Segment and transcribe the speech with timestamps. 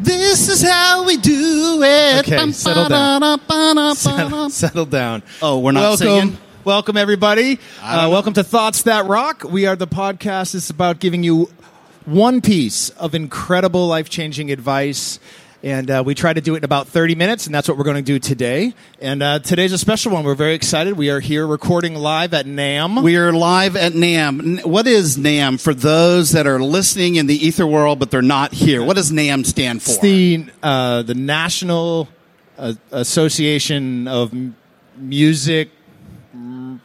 [0.00, 2.26] This is how we do it.
[2.26, 3.38] Okay, settle down.
[3.94, 5.22] Settle, settle down.
[5.40, 6.38] Oh, we're not welcome, singing?
[6.64, 7.60] Welcome, everybody.
[7.80, 9.44] Uh, welcome to Thoughts That Rock.
[9.44, 10.54] We are the podcast.
[10.56, 11.48] It's about giving you
[12.06, 15.20] one piece of incredible, life changing advice.
[15.64, 17.84] And uh, we try to do it in about 30 minutes, and that's what we're
[17.84, 18.74] going to do today.
[19.00, 20.22] And uh, today's a special one.
[20.22, 20.98] We're very excited.
[20.98, 23.02] We are here recording live at NAMM.
[23.02, 24.66] We are live at NAMM.
[24.66, 28.52] What is NAMM for those that are listening in the ether world but they're not
[28.52, 28.84] here?
[28.84, 29.92] What does NAMM stand for?
[29.92, 32.08] It's the uh, the National
[32.58, 34.56] uh, Association of M-
[34.98, 35.70] Music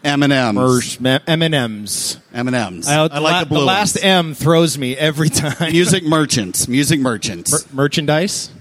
[0.05, 0.97] M&M's.
[1.01, 2.17] M and M's.
[2.33, 2.87] M&M's.
[2.87, 4.05] I, I like the blue the last ones.
[4.05, 5.73] M throws me every time.
[5.73, 6.69] Music merchants.
[6.69, 7.51] Music merchants.
[7.51, 8.51] Mer- merchandise.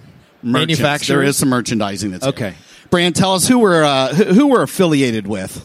[0.42, 1.18] Manufacturer?
[1.18, 2.50] There is some merchandising that's Okay.
[2.50, 2.58] here.
[2.90, 5.64] Brant, tell us who we're uh, who who we're affiliated with.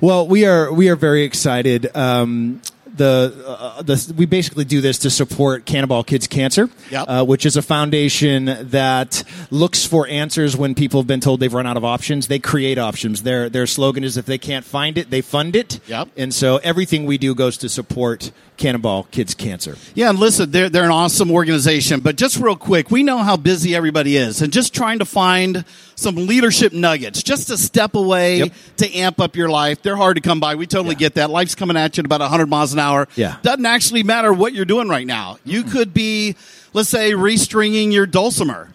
[0.00, 1.94] Well, we are we are very excited.
[1.96, 2.60] Um,
[2.96, 7.04] the uh, the we basically do this to support Cannonball Kids Cancer, Yep.
[7.08, 11.52] uh, which is a foundation that looks for answers when people have been told they've
[11.52, 12.26] run out of options.
[12.28, 13.22] They create options.
[13.22, 15.78] Their their slogan is if they can't find it, they fund it.
[15.86, 16.08] Yep.
[16.16, 19.76] And so everything we do goes to support Cannonball Kids Cancer.
[19.94, 22.00] Yeah, and listen, they're, they're an awesome organization.
[22.00, 25.64] But just real quick, we know how busy everybody is, and just trying to find
[25.94, 28.52] some leadership nuggets, just to step away Yep.
[28.78, 29.82] to amp up your life.
[29.82, 30.54] They're hard to come by.
[30.54, 30.98] We totally Yeah.
[31.00, 31.30] get that.
[31.30, 33.08] Life's coming at you at about 100 miles an hour.
[33.16, 33.36] Yeah.
[33.42, 35.38] Doesn't actually matter what you're doing right now.
[35.44, 36.36] You could be,
[36.72, 38.70] let's say, restringing your dulcimer.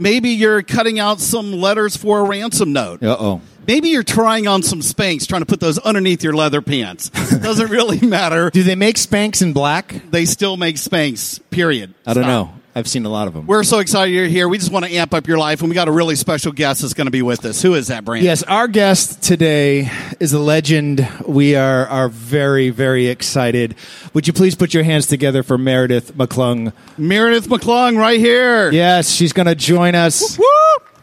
[0.00, 3.02] Maybe you're cutting out some letters for a ransom note.
[3.02, 3.40] Uh oh.
[3.68, 7.10] Maybe you're trying on some Spanx, trying to put those underneath your leather pants.
[7.10, 8.48] Doesn't really matter.
[8.48, 10.10] Do they make Spanx in black?
[10.10, 11.92] They still make Spanx, period.
[12.06, 12.48] I don't Stop.
[12.48, 12.54] know.
[12.74, 13.46] I've seen a lot of them.
[13.46, 14.48] We're so excited you're here.
[14.48, 16.80] We just want to amp up your life, and we got a really special guest
[16.80, 17.60] that's going to be with us.
[17.60, 18.24] Who is that, Brant?
[18.24, 21.06] Yes, our guest today is a legend.
[21.26, 23.74] We are are very very excited.
[24.14, 26.72] Would you please put your hands together for Meredith McClung?
[26.96, 28.70] Meredith McClung right here.
[28.70, 30.38] Yes, she's going to join us.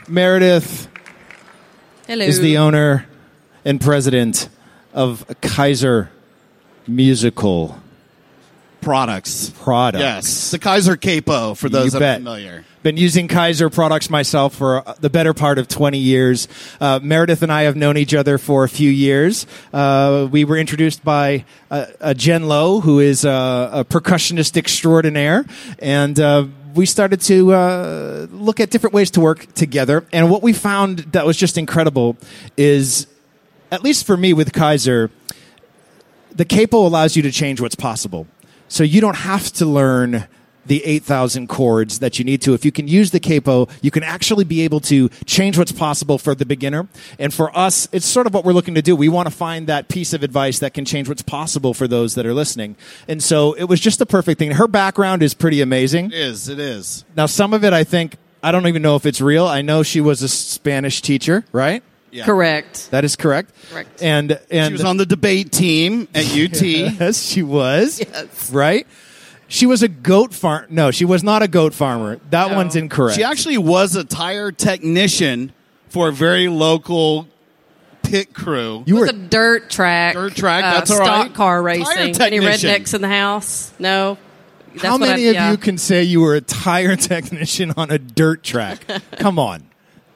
[0.08, 0.88] Meredith
[2.08, 2.26] Hello.
[2.26, 3.06] is the owner
[3.64, 4.50] and president
[4.94, 6.10] of Kyser
[6.88, 7.80] Musical
[8.82, 9.50] Products.
[9.64, 10.02] Products.
[10.02, 10.52] Yes.
[10.52, 12.16] The Kyser Capo, for those You that bet.
[12.18, 12.66] are familiar.
[12.84, 16.48] Been using Kyser products myself for uh, the better part of 20 years.
[16.80, 19.48] Uh, Meredith and I have known each other for a few years.
[19.74, 25.46] Uh, we were introduced by uh, uh, Jen Lowe, who is uh, a percussionist extraordinaire,
[25.80, 26.46] and uh,
[26.76, 30.06] we started to uh, look at different ways to work together.
[30.12, 32.18] And what we found that was just incredible
[32.58, 33.08] is,
[33.72, 35.10] at least for me with Kyser,
[36.32, 38.28] the capo allows you to change what's possible.
[38.68, 40.28] So you don't have to learn
[40.66, 42.54] the 8,000 chords that you need to.
[42.54, 46.18] If you can use the capo, you can actually be able to change what's possible
[46.18, 46.88] for the beginner.
[47.20, 48.96] And for us, it's sort of what we're looking to do.
[48.96, 52.16] We want to find that piece of advice that can change what's possible for those
[52.16, 52.76] that are listening.
[53.08, 54.52] And so it was just the perfect thing.
[54.52, 56.08] Her background is pretty amazing.
[56.08, 56.50] It is.
[56.50, 57.06] It is.
[57.16, 59.48] Now, some of it, I think, I don't even know if it's real.
[59.48, 61.84] I know she was a Spanish teacher, right?
[62.12, 62.26] Yeah.
[62.26, 62.92] Correct.
[62.92, 63.52] That is correct.
[63.72, 64.02] Correct.
[64.02, 66.62] And, and She was on the debate team at UT.
[67.00, 68.00] Yes, she was.
[68.00, 68.52] Yes.
[68.52, 68.88] Right?
[69.48, 70.66] She was a goat farm.
[70.70, 72.20] No, she was not a goat farmer.
[72.32, 72.56] That No.
[72.58, 73.16] one's incorrect.
[73.16, 75.52] She actually was a tire technician
[75.90, 77.28] for a very local
[78.02, 78.84] pit crew.
[78.86, 80.14] you It were was a dirt track.
[80.16, 81.34] Dirt track, uh, that's all stock right.
[81.34, 81.98] car Tire racing.
[81.98, 82.70] Any technician.
[82.70, 83.72] rednecks in the house?
[83.80, 84.18] No.
[84.74, 85.52] That's How what many I, of yeah.
[85.52, 88.80] you can say you were a tire technician on a dirt track?
[89.20, 89.64] Come on.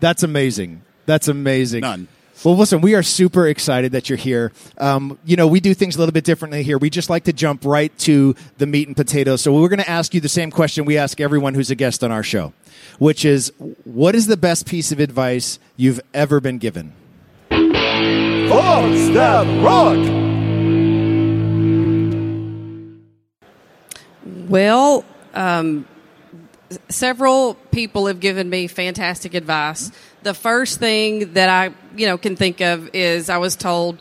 [0.01, 0.81] That's amazing.
[1.05, 1.81] That's amazing.
[1.81, 2.07] None.
[2.45, 4.53] Well, listen, we are super excited that you're here.
[4.77, 6.77] Um, you know, we do things a little bit differently here.
[6.77, 9.41] We just like to jump right to the meat and potatoes.
[9.41, 12.01] So we're going to ask you the same question we ask everyone who's a guest
[12.01, 12.53] on our show,
[12.97, 13.51] which is
[13.83, 16.93] what is the best piece of advice you've ever been given?
[17.49, 19.97] Thoughts That Rock.
[24.49, 25.03] Well,
[25.33, 25.85] um,
[26.87, 29.91] several people have given me fantastic advice.
[30.23, 33.99] The first thing that I, you know, can think of is I was told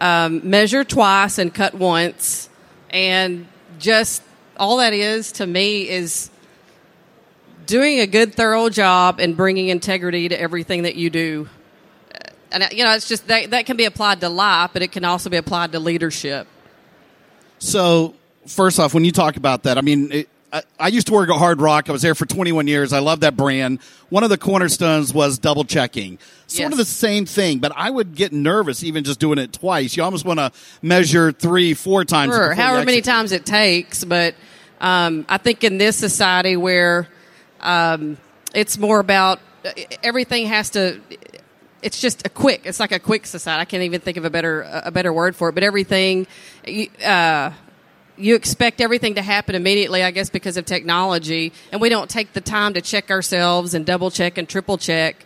[0.00, 2.48] um, measure twice and cut once,
[2.90, 3.46] and
[3.78, 4.22] just
[4.56, 6.30] all that is to me is
[7.66, 11.48] doing a good, thorough job and bringing integrity to everything that you do.
[12.52, 15.04] And you know, it's just that that can be applied to life, but it can
[15.04, 16.46] also be applied to leadership.
[17.58, 18.14] So,
[18.46, 21.28] first off, when you talk about that, I mean, it, I, I used to work
[21.28, 21.88] at Hard Rock.
[21.88, 22.92] I was there for 21 years.
[22.92, 23.80] I love that brand.
[24.08, 26.18] One of the cornerstones was double checking.
[26.46, 29.96] Sort of the same thing, but I would get nervous even just doing it twice.
[29.96, 32.32] You almost want to measure three, four times.
[32.32, 34.04] Sure, however many times it takes.
[34.04, 34.36] But
[34.80, 37.08] um, I think in this society where
[37.60, 38.16] um,
[38.54, 39.40] it's more about
[40.02, 41.00] everything has to.
[41.82, 42.62] It's just a quick.
[42.64, 43.60] It's like a quick society.
[43.60, 45.52] I can't even think of a better a better word for it.
[45.54, 46.26] But everything,
[47.04, 47.50] uh,
[48.16, 50.02] you expect everything to happen immediately.
[50.02, 53.84] I guess because of technology, and we don't take the time to check ourselves and
[53.84, 55.24] double check and triple check.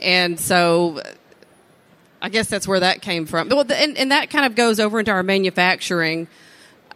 [0.00, 1.02] And so
[2.24, 3.50] I guess that's where that came from.
[3.50, 6.26] Well, and, and that kind of goes over into our manufacturing,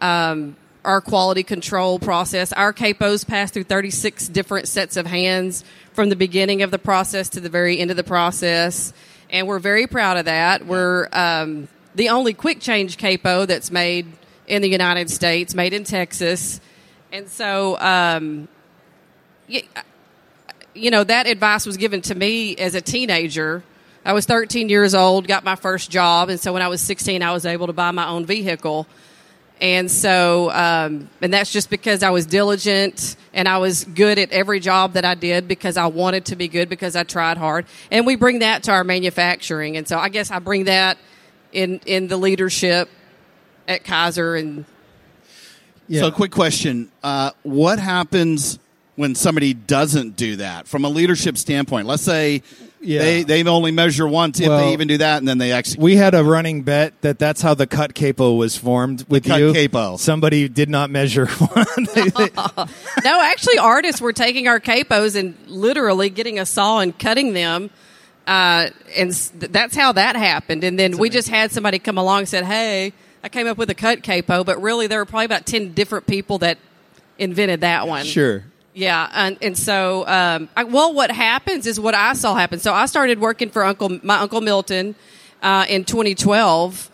[0.01, 2.51] um, our quality control process.
[2.51, 7.29] Our capos pass through 36 different sets of hands from the beginning of the process
[7.29, 8.91] to the very end of the process.
[9.29, 10.65] And we're very proud of that.
[10.65, 14.07] We're um, the only quick change capo that's made
[14.49, 16.59] in the United States, made in Texas.
[17.11, 18.49] And so, um,
[19.47, 23.63] you know, that advice was given to me as a teenager.
[24.03, 27.21] I was 13 years old, got my first job, and so when I was 16,
[27.21, 28.87] I was able to buy my own vehicle.
[29.61, 34.31] And so, um, and that's just because I was diligent and I was good at
[34.31, 37.65] every job that I did because I wanted to be good because I tried hard.
[37.91, 39.75] And we bring that to our manufacturing.
[39.75, 40.97] And so I guess I bring that
[41.51, 42.89] in, in the leadership
[43.69, 44.65] at Kyser and
[45.87, 46.01] Yeah.
[46.01, 48.59] So, quick question: uh, What happens
[48.95, 51.87] when somebody doesn't do that from a leadership standpoint?
[51.87, 52.41] Let's say
[52.81, 52.99] Yeah.
[52.99, 55.81] they they only measure once, if they even do that, and then they execute.
[55.83, 59.29] We had a running bet that that's how the cut capo was formed with the
[59.29, 59.53] cut you.
[59.53, 59.97] capo.
[59.97, 61.25] Somebody did not measure
[61.55, 61.65] one.
[61.95, 62.29] They- they-
[63.05, 67.69] no, actually, artists were taking our capos and literally getting a saw and cutting them.
[68.27, 70.63] Uh, and that's how that happened.
[70.63, 72.93] And then we just had somebody come along and said, Hey,
[73.23, 76.07] I came up with a cut capo, but really there were probably about 10 different
[76.07, 76.57] people that
[77.17, 78.05] invented that one.
[78.05, 78.43] sure.
[78.73, 82.59] Yeah, and and so um, I, well, what happens is what I saw happen.
[82.59, 84.95] So I started working for Uncle my Uncle Milton
[85.41, 86.89] uh, in 2012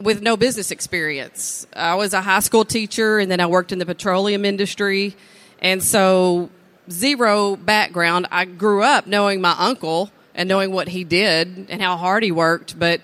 [0.00, 1.66] with no business experience.
[1.74, 5.16] I was a high school teacher, and then I worked in the petroleum industry,
[5.60, 6.48] and so
[6.90, 8.28] zero background.
[8.30, 12.30] I grew up knowing my uncle and knowing what he did and how hard he
[12.30, 13.00] worked, but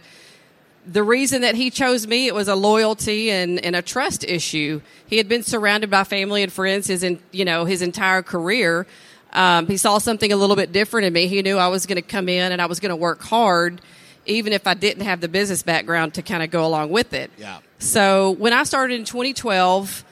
[0.87, 4.81] the reason that he chose me it was a loyalty and, and a trust issue
[5.07, 8.87] he had been surrounded by family and friends his in, you know his entire career
[9.33, 11.97] um, he saw something a little bit different in me he knew i was going
[11.97, 13.81] to come in and i was going to work hard
[14.27, 17.31] even if i didn't have the business background to kind of go along with it
[17.39, 17.59] Yeah.
[17.79, 20.05] so when i started in 2012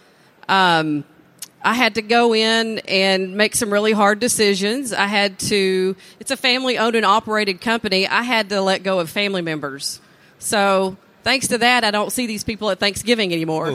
[0.49, 1.05] um,
[1.63, 4.95] I had to go in and make some really hard decisions.
[4.95, 8.07] I had to, it's a family owned and operated company.
[8.09, 10.01] I had to let go of family members.
[10.41, 13.71] So thanks to that, I don't see these people at Thanksgiving anymore.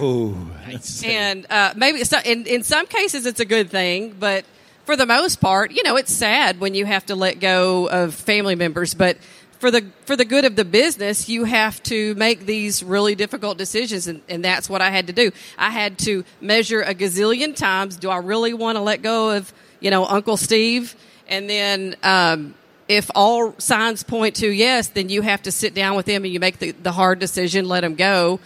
[1.05, 4.43] And uh, maybe not, in, in some cases it's a good thing, but
[4.85, 8.13] for the most part, you know, it's sad when you have to let go of
[8.13, 8.93] family members.
[8.93, 9.17] But
[9.59, 13.57] for the for the good of the business, you have to make these really difficult
[13.57, 15.31] decisions, and, and that's what I had to do.
[15.57, 17.95] I had to measure a gazillion times.
[17.95, 20.95] Do I really want to let go of you know Uncle Steve?
[21.27, 22.53] And then um,
[22.87, 26.33] if all signs point to yes, then you have to sit down with them and
[26.33, 28.39] you make the, the hard decision, let them go,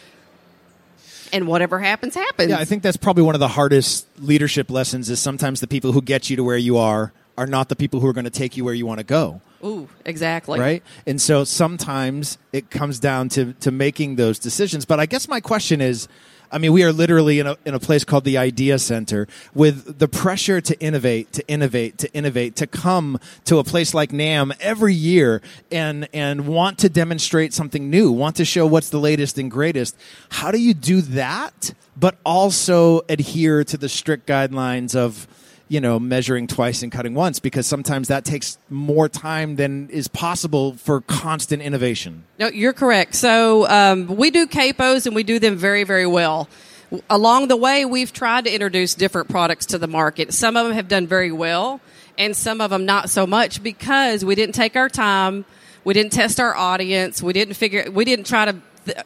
[1.31, 2.49] and whatever happens, happens.
[2.49, 5.91] Yeah, I think that's probably one of the hardest leadership lessons is sometimes the people
[5.91, 8.29] who get you to where you are are not the people who are going to
[8.29, 9.41] take you where you want to go.
[9.63, 10.59] Ooh, exactly.
[10.59, 10.83] right?
[11.05, 14.85] And so sometimes it comes down to to making those decisions.
[14.85, 16.07] But I guess my question is,
[16.51, 19.99] I mean, we are literally in a in a place called the Idea Center with
[19.99, 24.55] the pressure to innovate, to innovate, to innovate, to come to a place like NAMM
[24.59, 25.41] every year
[25.71, 29.95] and and want to demonstrate something new, want to show what's the latest and greatest.
[30.29, 35.27] How do you do that, but also adhere to the strict guidelines of
[35.69, 40.07] you know, measuring twice and cutting once because sometimes that takes more time than is
[40.07, 42.23] possible for constant innovation.
[42.39, 43.13] No, you're correct.
[43.13, 46.49] So um, we do capos and we do them very, very well.
[47.07, 50.33] Along the way, we've tried to introduce different products to the market.
[50.33, 51.81] Some of them have done very well,
[52.17, 55.45] and some of them not so much because we didn't take our time,
[55.83, 58.55] we didn't test our audience, we didn't figure, we didn't try to,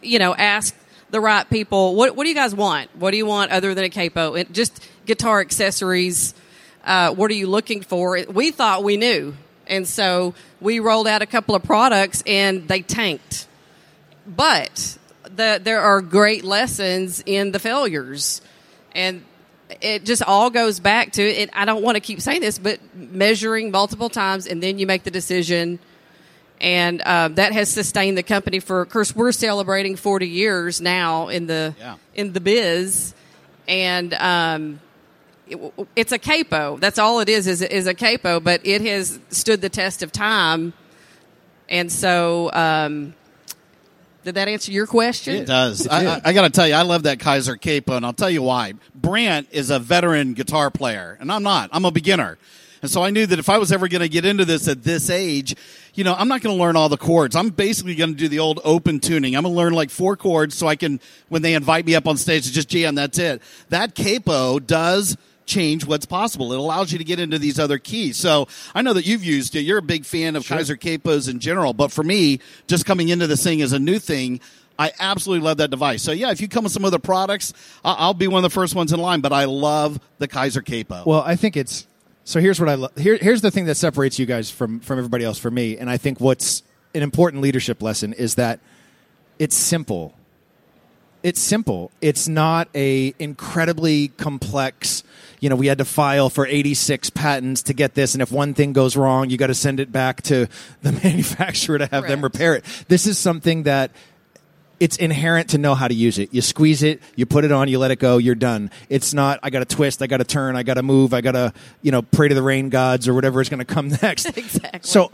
[0.01, 0.73] you know, ask
[1.11, 1.95] the right people.
[1.95, 2.89] What What do you guys want?
[2.95, 4.35] What do you want other than a capo?
[4.35, 6.33] And just guitar accessories.
[6.83, 8.19] Uh, what are you looking for?
[8.29, 9.35] We thought we knew.
[9.67, 13.47] And so we rolled out a couple of products and they tanked.
[14.27, 18.41] But the, there are great lessons in the failures.
[18.93, 19.23] And
[19.81, 21.49] it just all goes back to it.
[21.53, 25.03] I don't want to keep saying this, but measuring multiple times and then you make
[25.03, 25.79] the decision.
[26.61, 31.27] And um, that has sustained the company for, of course, we're celebrating 40 years now
[31.29, 31.95] in the Yeah.
[32.15, 33.13] in the biz,
[33.67, 34.79] and um,
[35.95, 36.77] it's a capo.
[36.77, 37.47] That's all it is.
[37.47, 40.73] Is is a capo, but it has stood the test of time,
[41.69, 42.51] and so.
[42.53, 43.15] Um,
[44.23, 45.35] did that answer your question?
[45.35, 45.85] It does.
[45.85, 48.29] I, I, I got to tell you, I love that Kyser capo, and I'll tell
[48.29, 48.73] you why.
[48.95, 51.69] Brant is a veteran guitar player, and I'm not.
[51.73, 52.37] I'm a beginner.
[52.81, 54.83] And so I knew that if I was ever going to get into this at
[54.83, 55.55] this age,
[55.93, 57.33] you know, I'm not going to learn all the chords.
[57.33, 59.35] I'm basically going to do the old open tuning.
[59.37, 62.07] I'm going to learn like four chords so I can, when they invite me up
[62.07, 62.95] on stage, to just jam.
[62.95, 63.41] That's it.
[63.69, 66.53] That capo does change what's possible.
[66.53, 68.17] It allows you to get into these other keys.
[68.17, 69.61] So I know that you've used it.
[69.61, 73.27] You're a big fan of Kyser capos in general, but for me, just coming into
[73.27, 74.39] this thing as a new thing,
[74.77, 76.01] I absolutely love that device.
[76.01, 77.53] So yeah, if you come with some other products,
[77.85, 79.21] I'll be one of the first ones in line.
[79.21, 81.03] But I love the Kyser capo.
[81.05, 81.87] Well, I think it's
[82.23, 82.39] so.
[82.39, 82.95] Here's what I love.
[82.97, 85.37] Here, here's the thing that separates you guys from from everybody else.
[85.37, 86.63] For me, and I think what's
[86.95, 88.59] an important leadership lesson is that
[89.37, 90.15] it's simple.
[91.23, 91.89] It's simple.
[92.01, 95.03] It's not a incredibly complex.
[95.39, 98.53] You know, we had to file for 86 patents to get this, and if one
[98.53, 100.47] thing goes wrong, you got to send it back to
[100.81, 102.65] the manufacturer to have them repair it.
[102.89, 103.91] This is something that
[104.81, 106.33] it's inherent to know how to use it.
[106.33, 108.69] You squeeze it, you put it on, you let it go, you're done.
[108.89, 111.21] It's not I got to twist, I got to turn, I got to move, I
[111.21, 113.87] got to, you know, pray to the rain gods or whatever is going to come
[114.01, 114.37] next.
[114.37, 114.81] Exactly.
[114.83, 115.09] So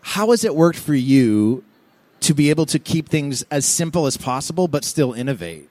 [0.00, 1.64] how has it worked for you
[2.26, 5.68] to be able to keep things as simple as possible but still innovate?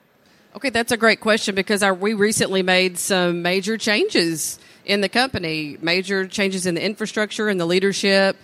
[0.54, 5.08] Okay, that's a great question because our, we recently made some major changes in the
[5.08, 8.38] company, major changes in the infrastructure and the leadership,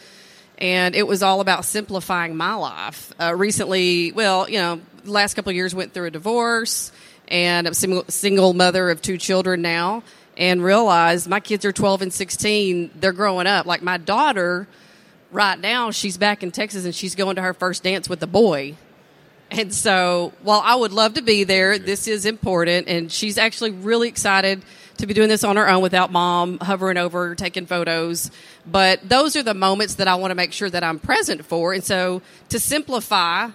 [0.59, 3.15] and it was all about simplifying my life.
[3.19, 6.93] Uh, recently, well, you know, last couple of years went through a divorce,
[7.29, 10.03] and I'm single, single mother of two children now,
[10.37, 12.91] and realized my kids are 12 and 16.
[12.95, 13.65] They're growing up.
[13.65, 14.69] Like my daughter,
[15.33, 18.27] right now, she's back in Texas and she's going to her first dance with a
[18.27, 18.77] boy.
[19.51, 22.89] And so, while I would love to be there, this is important.
[22.89, 24.63] And she's actually really excited
[24.99, 28.31] to be doing this on her own without mom hovering over, taking photos.
[28.67, 31.75] But those are the moments that I want to make sure that I'm present for.
[31.75, 33.51] And so, to simplify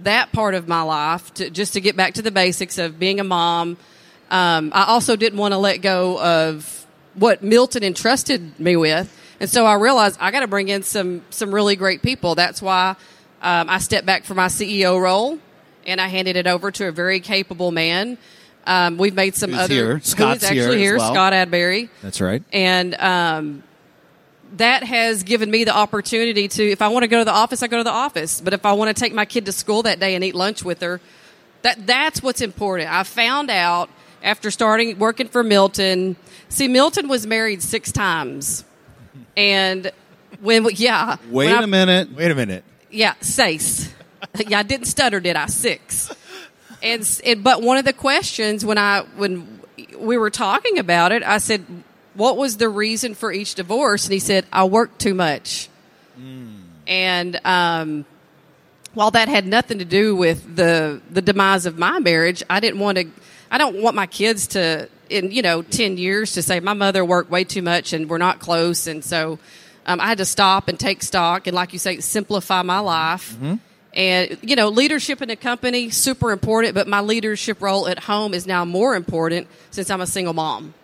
[0.00, 3.18] that part of my life, to, just to get back to the basics of being
[3.18, 3.78] a mom,
[4.30, 9.10] um, I also didn't want to let go of what Milton entrusted me with.
[9.40, 12.34] And so I realized I got to bring in some some really great people.
[12.34, 12.96] That's why
[13.42, 15.38] um, I stepped back from my CEO role
[15.86, 18.18] and I handed it over to a very capable man.
[18.66, 20.00] Um, we've made some Who's other here.
[20.00, 21.12] Scott's here actually as here, well.
[21.12, 22.42] Scott Adberry, That's right.
[22.50, 23.62] and um,
[24.56, 27.62] that has given me the opportunity to, if I want to go to the office,
[27.62, 28.40] I go to the office.
[28.40, 30.64] But if I want to take my kid to school that day and eat lunch
[30.64, 31.00] with her,
[31.62, 32.90] that that's what's important.
[32.90, 33.90] I found out
[34.22, 36.16] after starting working for Milton.
[36.48, 38.64] See, Milton was married six times,
[39.36, 39.90] and
[40.40, 42.12] when yeah, Wait when I- a minute.
[42.14, 42.64] Wait a minute.
[42.90, 43.88] yeah, six.
[44.48, 45.46] yeah, I didn't stutter, did I?
[45.46, 46.12] Six.
[46.82, 49.60] And, s- and but one of the questions when I when
[49.98, 51.64] we were talking about it, I said,
[52.14, 55.68] "What was the reason for each divorce?" And he said, "I worked too much."
[56.86, 58.04] And um,
[58.92, 62.80] while that had nothing to do with the the demise of my marriage, I didn't
[62.80, 63.06] want to.
[63.50, 67.04] I don't want my kids to, in you know, ten years, to say my mother
[67.04, 68.86] worked way too much and we're not close.
[68.86, 69.38] And so
[69.86, 73.36] um, I had to stop and take stock and, like you say, simplify my life.
[73.94, 78.34] And you know, leadership in a company super important, but my leadership role at home
[78.34, 80.74] is now more important since I'm a single mom.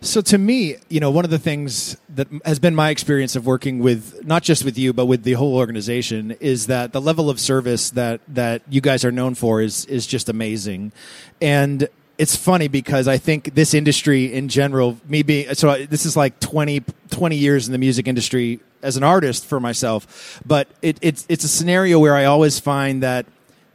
[0.00, 3.46] So to me, you know, one of the things that has been my experience of
[3.46, 7.28] working with not just with you but with the whole organization is that the level
[7.30, 10.92] of service that that you guys are known for is is just amazing.
[11.40, 16.16] And it's funny because I think this industry in general, me being so this is
[16.16, 20.98] like 20, 20 years in the music industry as an artist for myself, but it,
[21.02, 23.26] it's it's a scenario where I always find that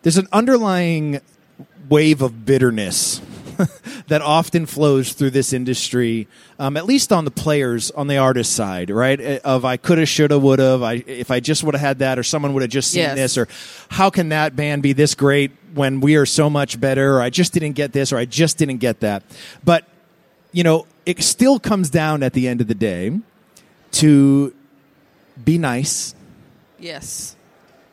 [0.01, 1.21] there's an underlying
[1.89, 3.21] wave of bitterness
[4.08, 6.27] that often flows through this industry,
[6.60, 9.20] um, at least on the players, on the artist side, right?
[9.20, 10.80] Uh, Of I coulda, shoulda, woulda.
[10.84, 13.15] I, if I just would have had that, or someone would have just seen Yes.
[13.15, 13.48] this, or
[13.89, 17.18] how can that band be this great when we are so much better?
[17.18, 19.24] Or I just didn't get this, or I just didn't get that.
[19.63, 19.86] But
[20.51, 23.18] you know, it still comes down at the end of the day
[23.94, 24.53] to
[25.44, 26.13] be nice
[26.80, 27.36] Yes.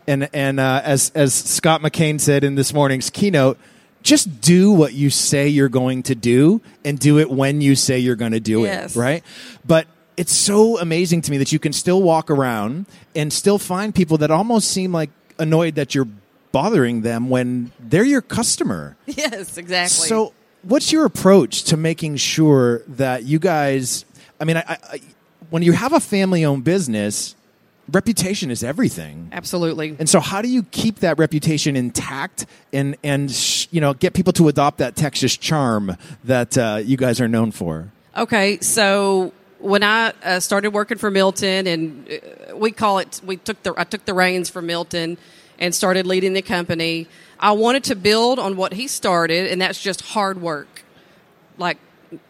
[0.07, 3.59] and and uh, as as Scott McKain said in this morning's keynote,
[4.09, 7.99] just do what you say you're going to do, and do it when you say
[7.99, 8.97] you're going to do Yes.
[8.97, 8.99] it.
[8.99, 9.23] Right?
[9.67, 9.87] But
[10.17, 14.17] it's so amazing to me that you can still walk around and still find people
[14.19, 16.09] that almost seem like annoyed that you're
[16.53, 18.97] bothering them when they're your customer.
[19.07, 20.09] Yes, exactly.
[20.09, 24.05] So, what's your approach to making sure that you guys?
[24.41, 25.01] I mean, I, I,
[25.51, 27.35] when you have a family-owned business,
[27.91, 29.31] reputation is everything.
[29.33, 29.97] absolutely.
[29.99, 34.15] And so, how do you keep that reputation intact and and sh- you know get
[34.15, 37.89] people to adopt that Texas charm that uh, you guys are known for?
[38.17, 43.37] Okay, so when I uh, started working for Milton, and uh, we call it, we
[43.37, 45.19] took the I took the reins from Milton
[45.59, 47.09] and started leading the company.
[47.41, 50.83] I wanted to build on what he started, and that's just hard work,
[51.57, 51.79] like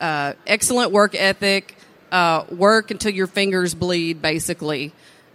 [0.01, 1.77] uh, excellent work ethic,
[2.11, 4.93] uh, work until your fingers bleed, basically.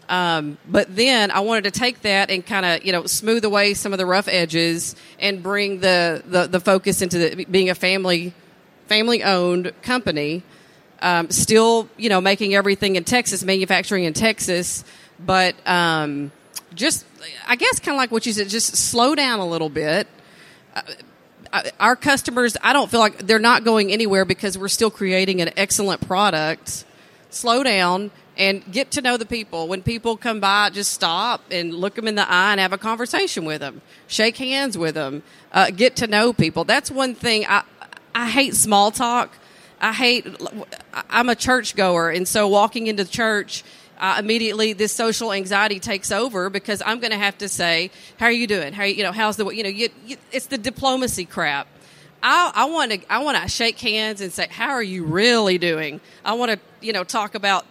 [0.09, 3.73] Um, but then I wanted to take that and kind of you know smooth away
[3.73, 7.75] some of the rough edges and bring the the, the focus into the, being a
[7.75, 8.33] family
[8.87, 10.43] family owned company.
[11.01, 14.85] Um, still, you know, making everything in Texas, manufacturing in Texas,
[15.19, 16.31] but um,
[16.73, 17.05] just,
[17.45, 20.07] I guess, kind of like what you said, just slow down a little bit.
[20.73, 25.41] Uh, our customers, I don't feel like they're not going anywhere because we're still creating
[25.41, 26.85] an excellent product.
[27.29, 29.67] Slow down and get to know the people.
[29.67, 32.77] When people come by, just stop and look them in the eye and have a
[32.77, 33.81] conversation with them.
[34.07, 35.23] Shake hands with them.
[35.51, 36.63] Uh, get to know people.
[36.63, 37.63] That's one thing I
[38.15, 39.31] I hate small talk.
[39.79, 40.25] I hate.
[41.09, 43.63] I'm a church goer, and so walking into the church.
[43.99, 48.25] Uh, immediately this social anxiety takes over because I'm going to have to say, "How
[48.25, 48.73] are you doing?
[48.73, 49.11] How you, you know?
[49.11, 49.69] How's the you know?
[49.69, 51.67] You, you, it's the diplomacy crap.
[52.23, 56.01] I, want to I want to shake hands and say, "How are you really doing?"
[56.25, 57.65] I want to you know talk about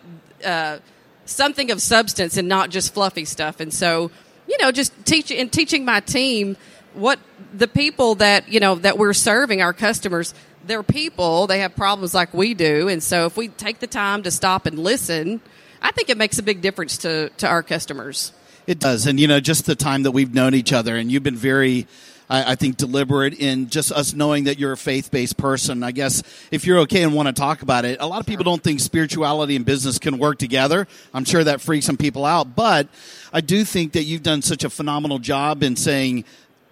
[0.44, 0.78] uh,
[1.24, 3.60] something of substance and not just fluffy stuff.
[3.60, 4.10] And so,
[4.46, 6.56] you know, just teach and teaching my team
[6.94, 7.18] what
[7.54, 10.34] the people that you know that we're serving our customers
[10.64, 11.48] they're people.
[11.48, 12.86] They have problems like we do.
[12.86, 15.40] And so if we take the time to stop and listen
[15.82, 18.32] i think it makes a big difference to to our customers.
[18.66, 19.06] It does.
[19.06, 21.86] And you know just the time that we've known each other and you've been very
[22.32, 25.82] I, I think deliberate in just us knowing that you're a faith-based person.
[25.82, 28.42] I guess if you're okay and want to talk about it, a lot of people
[28.42, 30.88] don't think spirituality and business can work together.
[31.12, 32.88] I'm sure that freaks some people out, but
[33.32, 36.24] I do think that you've done such a phenomenal job in saying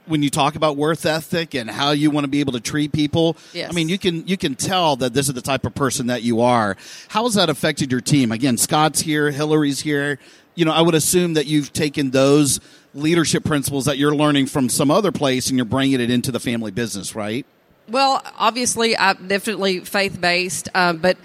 [0.07, 2.91] when you talk about worth ethic and how you want to be able to treat
[2.91, 3.71] people, yes.
[3.71, 6.23] I mean, you can you can tell that this is the type of person that
[6.23, 6.77] you are.
[7.09, 8.33] How has that affected your team?
[8.33, 10.19] Again, Scott's here, Hillary's here.
[10.55, 12.61] You know, I would assume that you've taken those
[12.95, 16.41] leadership principles that you're learning from some other place and you're bringing it into the
[16.41, 17.47] family business, right?
[17.89, 21.17] Well, obviously, I'm definitely faith based, um, but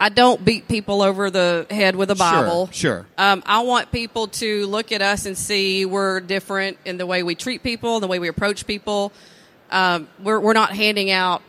[0.00, 2.66] I don't beat people over the head with a Bible.
[2.72, 3.04] Sure.
[3.04, 3.06] sure.
[3.16, 7.22] Um, I want people to look at us and see we're different in the way
[7.22, 9.12] we treat people, the way we approach people.
[9.70, 11.42] Um, we're, we're not handing out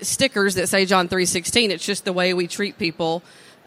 [0.00, 1.70] stickers that say John three sixteen.
[1.70, 3.22] It's just the way we treat people.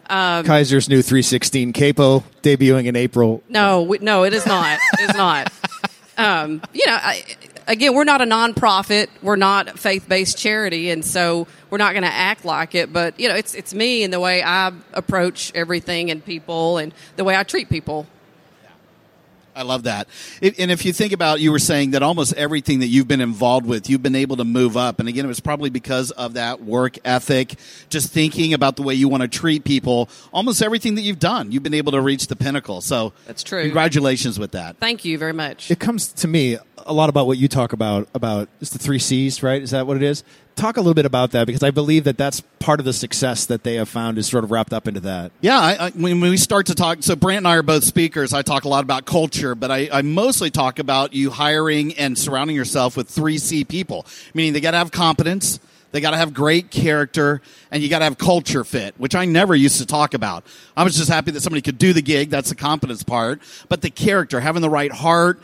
[0.08, 3.42] Um, Kyser's new three sixteen capo debuting in April.
[3.48, 4.78] No, we, no, it is not.
[4.98, 5.52] it's not.
[6.18, 7.24] Um, you know, I,
[7.68, 9.08] again, we're not a nonprofit.
[9.22, 12.90] We're not a faith based charity, and so we're not going to act like it.
[12.92, 16.94] But you know, it's it's me and the way I approach everything and people, and
[17.16, 18.06] the way I treat people.
[19.56, 20.08] I love that.
[20.42, 23.66] and if you think about, you were saying that almost everything that you've been involved
[23.66, 25.00] with, you've been able to move up.
[25.00, 27.54] And again, it was probably because of that work ethic,
[27.88, 30.10] just thinking about the way you want to treat people.
[30.32, 32.80] Almost everything that you've done, you've been able to reach the pinnacle.
[32.80, 33.62] So that's true.
[33.62, 34.76] Congratulations with that.
[34.76, 35.70] Thank you very much.
[35.70, 38.98] It comes to me a lot about what you talk about about it's the three
[38.98, 39.60] C's, right?
[39.60, 40.24] Is that what it is?
[40.56, 43.46] talk a little bit about that because I believe that that's part of the success
[43.46, 45.30] that they have found is sort of wrapped up into that.
[45.42, 48.32] Yeah, I, I, when we start to talk, so Brant and I are both speakers.
[48.32, 52.18] I talk a lot about culture, but I, I mostly talk about you hiring and
[52.18, 55.60] surrounding yourself with three C people, meaning they got to have competence.
[55.92, 59.24] They got to have great character and you got to have culture fit, which I
[59.24, 60.44] never used to talk about.
[60.76, 62.28] I was just happy that somebody could do the gig.
[62.28, 63.40] That's the competence part.
[63.68, 65.40] But the character, having the right heart,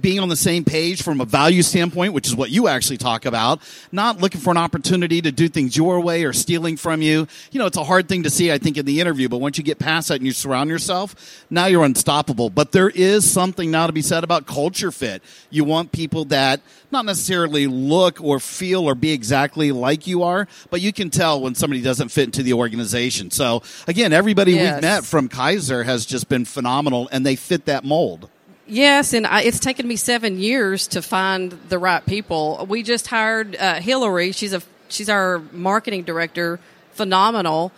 [0.00, 3.24] being on the same page from a value standpoint, which is what you actually talk
[3.24, 3.60] about,
[3.92, 7.26] not looking for an opportunity to do things your way or stealing from you.
[7.50, 9.58] You know, it's a hard thing to see, I think, in the interview, but once
[9.58, 12.50] you get past that and you surround yourself, now you're unstoppable.
[12.50, 15.22] But there is something now to be said about culture fit.
[15.50, 20.46] You want people that not necessarily look or feel or be exactly like you are,
[20.70, 23.30] but you can tell when somebody doesn't fit into the organization.
[23.30, 24.74] So again, everybody yes.
[24.74, 28.28] we've met from Kyser has just been phenomenal and they fit that mold.
[28.68, 32.66] Yes, and I, it's taken me seven years to find the right people.
[32.68, 34.32] We just hired uh, Hillary.
[34.32, 36.58] She's a she's our marketing director.
[36.92, 37.72] Phenomenal.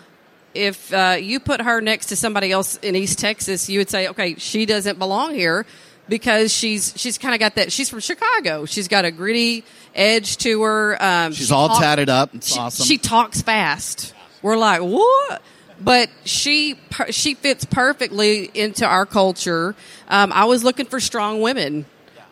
[0.55, 4.09] If uh, you put her next to somebody else in East Texas, you would say,
[4.09, 5.67] okay, she doesn't belong here
[6.09, 7.71] because she's she's kind of got that.
[7.71, 8.65] She's from Chicago.
[8.65, 11.03] She's got a gritty edge to her.
[11.03, 12.35] Um, she's she all talk, tatted up.
[12.35, 12.87] It's she, awesome.
[12.87, 14.15] She talks fast.
[14.41, 15.43] We're like, what?
[15.81, 16.79] But she
[17.11, 19.75] she fits perfectly into our culture.
[20.09, 21.87] Um, I was looking for strong women.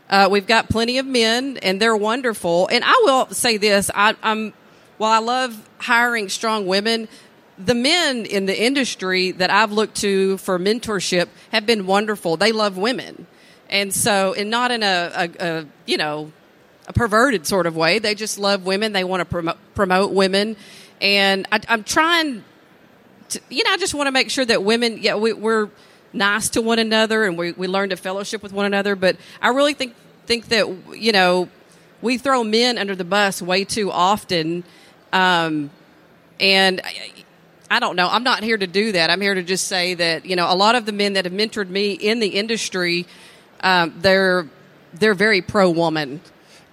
[0.08, 2.68] Uh, we've got plenty of men, and they're wonderful.
[2.70, 4.52] And I will say this: I, I'm
[4.98, 7.08] while I love hiring strong women,
[7.58, 12.36] the men in the industry that I've looked to for mentorship have been wonderful.
[12.36, 13.26] They love women,
[13.68, 16.32] and so and not in a, a, a you know
[16.88, 17.98] a perverted sort of way.
[17.98, 18.92] They just love women.
[18.92, 20.56] They want to promote, promote women,
[21.00, 22.44] and I, I'm trying.
[23.30, 25.68] To, you know, I just want to make sure that women, yeah, we, we're
[26.12, 28.96] nice to one another and we, we learn to fellowship with one another.
[28.96, 29.94] But I really think
[30.26, 31.48] think that you know
[32.02, 34.64] we throw men under the bus way too often,
[35.12, 35.70] um,
[36.40, 36.80] and.
[36.84, 37.12] I,
[37.68, 38.08] I don't know.
[38.08, 39.10] I'm not here to do that.
[39.10, 41.34] I'm here to just say that you know a lot of the men that have
[41.34, 43.06] mentored me in the industry,
[43.60, 44.48] um, they're
[44.94, 46.20] they're very pro woman.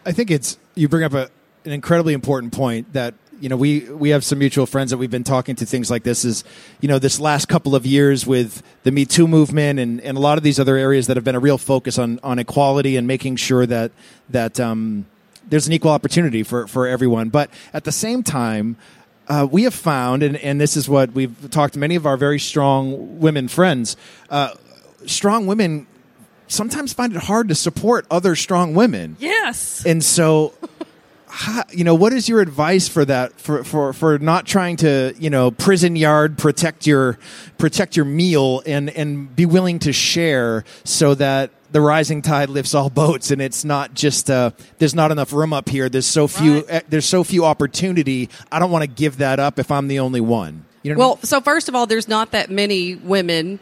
[0.06, 1.30] I think it's you bring up a,
[1.66, 5.12] an incredibly important point that you know we we have some mutual friends that we've
[5.12, 6.44] been talking to things like this is
[6.82, 10.22] you know this last couple of years with the Me Too movement and, and a
[10.22, 13.08] lot of these other areas that have been a real focus on on equality and
[13.08, 13.92] making sure that
[14.30, 15.06] that um,
[15.48, 17.30] there's an equal opportunity for for everyone.
[17.30, 18.78] But at the same time.
[19.26, 22.18] Uh, we have found, and, and this is what we've talked to many of our
[22.18, 23.96] very strong women friends.
[24.30, 24.50] Uh,
[25.06, 25.88] strong women
[26.48, 29.18] sometimes find it hard to support other strong women.
[29.20, 29.86] Yes.
[29.86, 30.54] And so,
[31.36, 33.40] how, you know, what is your advice for that?
[33.42, 37.18] For, for for not trying to, you know, prison yard protect your
[37.58, 42.76] protect your meal and and be willing to share so that the rising tide lifts
[42.76, 46.28] all boats and it's not just uh, there's not enough room up here there's so
[46.28, 46.70] few Right.
[46.70, 49.98] uh, there's so few opportunity i don't want to give that up if i'm the
[49.98, 52.94] only one you know what I Well, so first of all, there's not that many
[52.94, 53.60] women,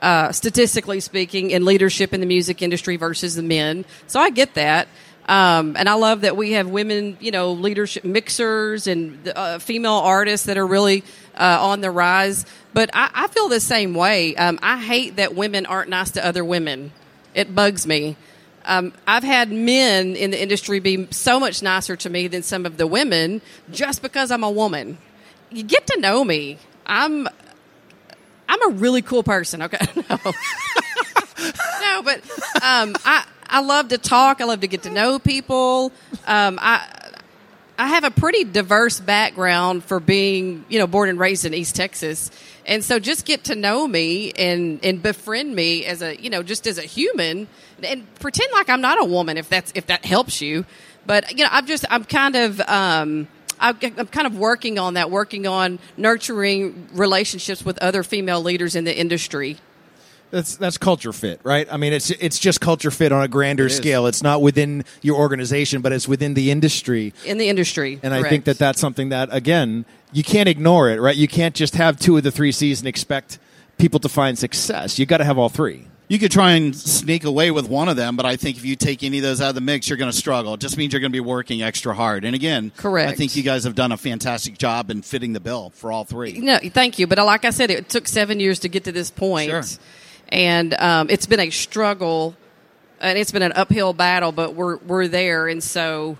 [0.00, 3.84] uh, statistically speaking, in leadership in the music industry versus the men.
[4.06, 4.86] So I get that.
[5.28, 9.92] Um, and I love that we have women, you know, leadership mixers and uh, female
[9.92, 11.04] artists that are really
[11.36, 12.44] uh, on the rise.
[12.74, 14.34] But I, I feel the same way.
[14.36, 16.92] Um, I hate that women aren't nice to other women.
[17.34, 18.16] It bugs me.
[18.64, 22.66] Um, I've had men in the industry be so much nicer to me than some
[22.66, 24.98] of the women just because I'm a woman.
[25.50, 26.58] You get to know me.
[26.86, 27.28] I'm
[28.48, 29.62] I'm a really cool person.
[29.62, 30.18] Okay, no,
[31.80, 32.20] no, but
[32.62, 34.40] um, I I love to talk.
[34.40, 35.92] I love to get to know people.
[36.26, 36.86] Um, I
[37.80, 41.74] I have a pretty diverse background for being, you know, born and raised in East
[41.74, 42.30] Texas.
[42.66, 46.42] And so just get to know me and, and befriend me as a, you know,
[46.42, 47.48] just as a human
[47.82, 50.66] and pretend like I'm not a woman if that's, if that helps you.
[51.06, 54.94] But, you know, I'm just, I'm kind of, um, I'm I'm kind of working on
[54.94, 59.56] that, working on nurturing relationships with other female leaders in the industry.
[60.30, 61.66] That's that's culture fit, right?
[61.70, 63.76] I mean, it's it's just culture fit on a grander is.
[63.76, 64.06] scale.
[64.06, 67.12] It's not within your organization, but it's within the industry.
[67.24, 67.98] In the industry.
[68.02, 71.16] And I think that that's something that again you can't ignore it, right?
[71.16, 73.38] You can't just have two of the three C's and expect
[73.78, 74.98] people to find success.
[74.98, 75.86] You got to have all three.
[76.08, 78.74] You could try and sneak away with one of them, but I think if you
[78.74, 80.54] take any of those out of the mix, you're going to struggle.
[80.54, 82.24] It just means you're going to be working extra hard.
[82.24, 83.12] And again, Correct.
[83.12, 86.04] I think you guys have done a fantastic job in fitting the bill for all
[86.04, 86.40] three.
[86.40, 87.06] No, thank you.
[87.06, 89.50] But like I said, it took seven years to get to this point.
[89.50, 89.62] Sure.
[90.30, 92.36] And um, it's been a struggle,
[93.00, 94.32] and it's been an uphill battle.
[94.32, 96.18] But we're we're there, and so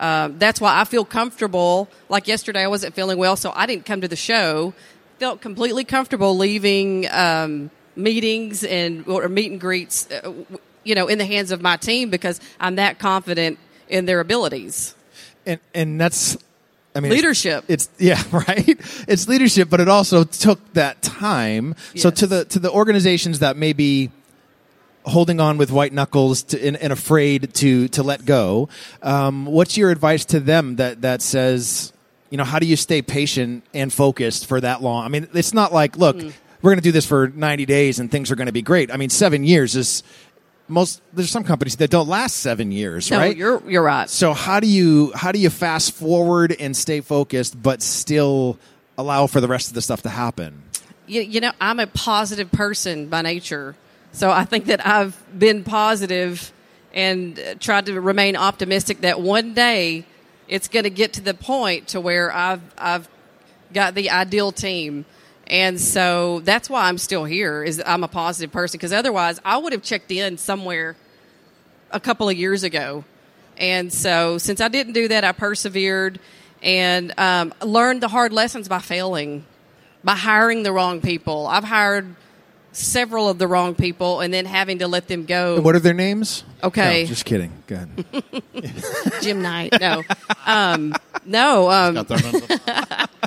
[0.00, 1.88] um, that's why I feel comfortable.
[2.08, 4.74] Like yesterday, I wasn't feeling well, so I didn't come to the show.
[5.18, 10.32] Felt completely comfortable leaving um, meetings and or meet and greets, uh,
[10.84, 14.94] you know, in the hands of my team because I'm that confident in their abilities.
[15.44, 16.36] And and that's
[16.98, 17.64] I mean Leadership.
[17.68, 18.76] It's, yeah, right.
[19.06, 21.74] It's leadership, but it also took that time.
[21.96, 24.10] So to the to the organizations that may be
[25.04, 28.68] holding on with white knuckles to, and, and afraid to to let go,
[29.02, 31.92] um, what's your advice to them that that says,
[32.30, 35.04] you know, how do you stay patient and focused for that long?
[35.04, 36.30] I mean, it's not like, look, Hmm.
[36.60, 38.90] we're going to do this for 90 days and things are going to be great.
[38.90, 40.02] I mean, 7 years is
[40.68, 43.36] most there's some companies that don't last 7 years, No, right?
[43.36, 44.08] you're you're right.
[44.08, 48.58] So how do you how do you fast forward and stay focused, but still
[48.96, 50.62] allow for the rest of the stuff to happen?
[51.06, 53.74] you, you know, I'm a positive person by nature.
[54.12, 56.52] So I think that I've been positive
[56.92, 60.04] and tried to remain optimistic that one day
[60.48, 63.08] it's going to get to the point to where I've I've
[63.72, 65.04] got the ideal team.
[65.48, 69.56] And so that's why I'm still here is I'm a positive person because otherwise I
[69.56, 70.94] would have checked in somewhere
[71.90, 73.04] a couple of years ago.
[73.56, 76.20] And so since I didn't do that, I persevered
[76.62, 79.44] and um, learned the hard lessons by failing,
[80.04, 81.46] by hiring the wrong people.
[81.46, 82.14] I've hired
[82.72, 85.56] several of the wrong people and then having to let them go.
[85.56, 86.44] And what are their names?
[86.62, 87.02] Okay.
[87.02, 87.52] No, just kidding.
[87.66, 88.82] Go ahead.
[89.22, 89.74] Jim Knight.
[89.80, 90.02] No,
[90.46, 91.70] um, no.
[91.70, 92.06] Um,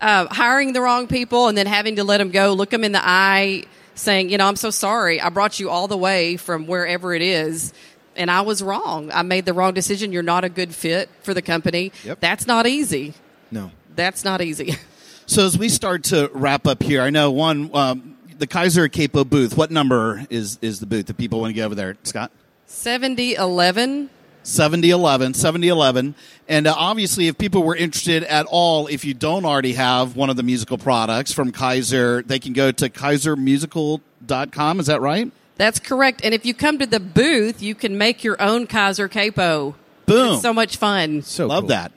[0.00, 2.92] uh, hiring the wrong people and then having to let them go, look them in
[2.92, 5.20] the eye, saying, you know, I'm so sorry.
[5.20, 7.72] I brought you all the way from wherever it is.
[8.16, 9.10] And I was wrong.
[9.12, 10.12] I made the wrong decision.
[10.12, 11.92] You're not a good fit for the company.
[12.04, 12.20] Yep.
[12.20, 13.14] That's not easy.
[13.50, 13.70] No.
[13.94, 14.74] That's not easy.
[15.28, 19.24] So as we start to wrap up here, I know one um, the Kyser Capo
[19.24, 19.58] booth.
[19.58, 22.32] What number is is the booth that people want to get over there, Scott?
[22.64, 24.08] 7011.
[24.48, 26.14] 7011, 7011.
[26.48, 30.30] And uh, obviously, if people were interested at all, if you don't already have one
[30.30, 34.80] of the musical products from Kyser, they can go to kysermusical.com.
[34.80, 35.30] Is that right?
[35.56, 36.22] That's correct.
[36.24, 39.74] And if you come to the booth, you can make your own Kyser capo.
[40.06, 40.34] Boom.
[40.34, 41.22] It's so much fun.
[41.22, 41.68] So Love cool.
[41.68, 41.92] that.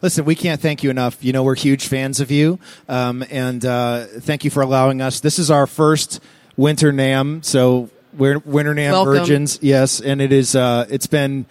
[0.00, 1.24] Listen, we can't thank you enough.
[1.24, 5.18] You know, we're huge fans of you, um, and uh, thank you for allowing us.
[5.18, 6.20] This is our first
[6.56, 9.14] Winter NAMM, so we're Winter NAMM Welcome.
[9.14, 9.58] virgins.
[9.60, 10.54] Yes, and it is.
[10.54, 11.46] Uh, it's been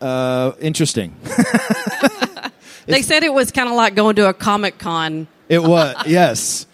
[0.00, 1.14] uh, interesting.
[2.88, 5.28] They said it was kind of like going to a Comic Con.
[5.48, 6.66] It was yes,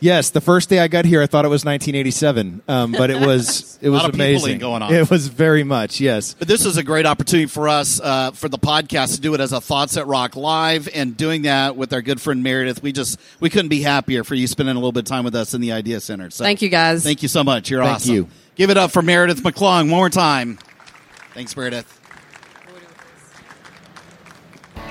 [0.00, 0.30] yes.
[0.30, 3.78] The first day I got here, I thought it was 1987, um, but it was
[3.82, 4.58] it was lot of amazing.
[4.58, 4.92] going on.
[4.92, 6.34] It was very much yes.
[6.34, 9.40] But this is a great opportunity for us uh, for the podcast to do it
[9.40, 12.82] as a Thoughts at Rock live, and doing that with our good friend Meredith.
[12.82, 15.36] We just we couldn't be happier for you spending a little bit of time with
[15.36, 16.30] us in the Idea Center.
[16.30, 17.04] So Thank you, guys.
[17.04, 17.70] Thank you so much.
[17.70, 18.14] You're Thank awesome.
[18.14, 18.28] you.
[18.56, 20.58] Give it up for Meredith McClung one more time.
[21.34, 22.01] Thanks, Meredith.